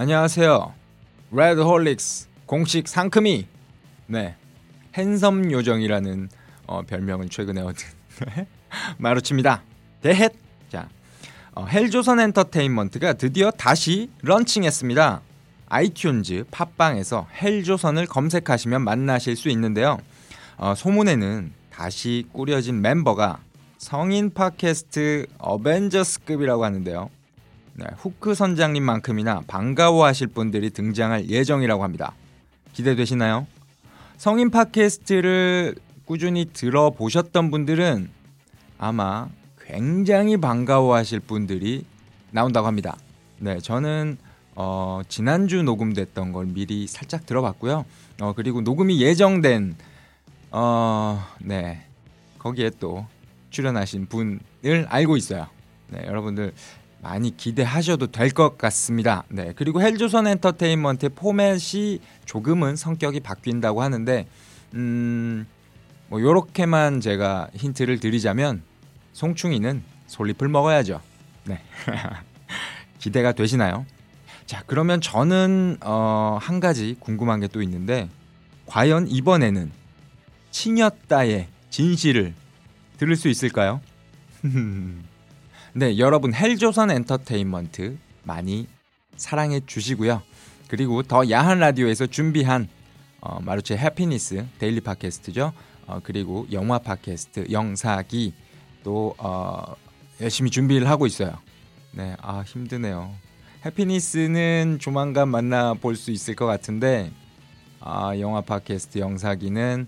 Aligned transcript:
안녕하세요. 0.00 0.74
레드홀릭스 1.32 2.28
공식 2.46 2.86
상큼이 2.86 3.48
네 4.06 4.36
핸섬 4.94 5.50
요정이라는 5.50 6.28
어, 6.68 6.82
별명을 6.82 7.28
최근에 7.28 7.60
얻은 7.62 7.84
마루치입니다. 8.98 9.64
대헷 10.00 10.34
자 10.70 10.88
어, 11.52 11.66
헬조선 11.66 12.20
엔터테인먼트가 12.20 13.14
드디어 13.14 13.50
다시 13.50 14.08
런칭했습니다. 14.22 15.20
아이튠즈 15.68 16.48
팟빵에서 16.52 17.26
헬조선을 17.42 18.06
검색하시면 18.06 18.82
만나실 18.82 19.34
수 19.34 19.48
있는데요. 19.48 19.98
어, 20.58 20.76
소문에는 20.76 21.52
다시 21.72 22.24
꾸려진 22.32 22.80
멤버가 22.82 23.40
성인 23.78 24.32
팟캐스트 24.32 25.26
어벤져스급이라고 25.38 26.64
하는데요. 26.64 27.10
네, 27.78 27.86
후크 27.96 28.34
선장님만큼이나 28.34 29.42
반가워하실 29.46 30.26
분들이 30.28 30.68
등장할 30.70 31.28
예정이라고 31.30 31.84
합니다. 31.84 32.12
기대되시나요? 32.72 33.46
성인 34.16 34.50
팟캐스트를 34.50 35.76
꾸준히 36.04 36.46
들어보셨던 36.52 37.52
분들은 37.52 38.10
아마 38.78 39.28
굉장히 39.64 40.36
반가워하실 40.36 41.20
분들이 41.20 41.84
나온다고 42.32 42.66
합니다. 42.66 42.96
네, 43.38 43.60
저는 43.60 44.18
어, 44.56 45.02
지난주 45.08 45.62
녹음됐던 45.62 46.32
걸 46.32 46.46
미리 46.46 46.88
살짝 46.88 47.26
들어봤고요. 47.26 47.84
어, 48.20 48.32
그리고 48.34 48.60
녹음이 48.60 49.00
예정된 49.00 49.76
어, 50.50 51.24
네. 51.40 51.84
거기에 52.40 52.72
또 52.80 53.06
출연하신 53.50 54.06
분을 54.06 54.86
알고 54.88 55.16
있어요. 55.16 55.46
네, 55.90 56.04
여러분들 56.06 56.52
많이 57.00 57.36
기대하셔도 57.36 58.08
될 58.08 58.30
것 58.30 58.58
같습니다. 58.58 59.24
네, 59.28 59.52
그리고 59.56 59.80
헬조선 59.80 60.26
엔터테인먼트의 60.26 61.10
포맷이 61.10 62.00
조금은 62.24 62.76
성격이 62.76 63.20
바뀐다고 63.20 63.82
하는데, 63.82 64.26
음, 64.74 65.46
뭐 66.08 66.20
요렇게만 66.20 67.00
제가 67.00 67.48
힌트를 67.54 68.00
드리자면, 68.00 68.62
송충이는 69.12 69.82
솔잎을 70.08 70.48
먹어야죠. 70.48 71.00
네. 71.44 71.60
기대가 72.98 73.32
되시나요? 73.32 73.86
자, 74.46 74.62
그러면 74.66 75.00
저는, 75.00 75.78
어, 75.82 76.38
한 76.40 76.58
가지 76.60 76.96
궁금한 76.98 77.40
게 77.40 77.48
또 77.48 77.62
있는데, 77.62 78.08
과연 78.66 79.08
이번에는 79.08 79.70
칭였다의 80.50 81.48
진실을 81.70 82.34
들을 82.98 83.16
수 83.16 83.28
있을까요? 83.28 83.80
네, 85.74 85.98
여러분 85.98 86.34
헬조선 86.34 86.90
엔터테인먼트 86.90 87.98
많이 88.24 88.66
사랑해 89.16 89.60
주시고요. 89.64 90.22
그리고 90.68 91.02
더 91.02 91.28
야한 91.30 91.58
라디오에서 91.60 92.06
준비한 92.06 92.68
어, 93.20 93.40
마루체 93.40 93.76
해피니스 93.76 94.46
데일리 94.58 94.80
팟캐스트죠. 94.80 95.52
어, 95.86 96.00
그리고 96.02 96.46
영화 96.52 96.78
팟캐스트 96.78 97.46
영사기 97.50 98.34
또 98.84 99.14
어, 99.18 99.74
열심히 100.20 100.50
준비를 100.50 100.88
하고 100.88 101.06
있어요. 101.06 101.38
네, 101.92 102.14
아 102.20 102.42
힘드네요. 102.42 103.12
해피니스는 103.64 104.78
조만간 104.80 105.28
만나 105.28 105.74
볼 105.74 105.96
수 105.96 106.10
있을 106.10 106.34
것 106.36 106.46
같은데 106.46 107.10
아, 107.80 108.16
영화 108.18 108.40
팟캐스트 108.40 108.98
영사기는 108.98 109.86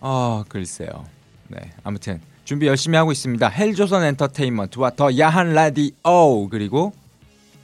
아 0.00 0.44
글쎄요. 0.48 1.04
네, 1.48 1.58
아무튼 1.82 2.20
준비 2.46 2.68
열심히 2.68 2.96
하고 2.96 3.10
있습니다. 3.10 3.48
헬조선 3.48 4.04
엔터테인먼트와 4.04 4.90
더 4.90 5.18
야한 5.18 5.52
라디오 5.52 6.48
그리고 6.48 6.92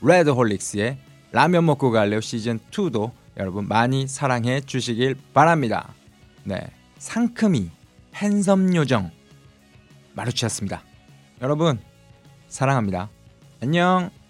레드홀릭스의 0.01 0.97
라면 1.31 1.65
먹고 1.65 1.89
갈래요 1.89 2.19
시즌 2.19 2.59
2도 2.69 3.11
여러분 3.37 3.65
많이 3.69 4.07
사랑해 4.07 4.59
주시길 4.59 5.15
바랍니다. 5.33 5.93
네, 6.43 6.59
상큼이 6.97 7.71
팬섬 8.11 8.75
요정 8.75 9.09
마루치였습니다. 10.15 10.83
여러분 11.41 11.79
사랑합니다. 12.49 13.09
안녕. 13.61 14.22